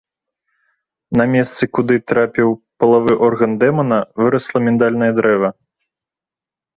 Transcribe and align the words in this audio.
На 1.19 1.25
месцы, 1.33 1.63
куды 1.77 1.97
трапіў 2.11 2.49
палавы 2.83 3.13
орган 3.27 3.51
дэмана 3.65 3.99
вырасла 4.23 4.57
міндальнае 4.69 5.11
дрэва. 5.21 5.49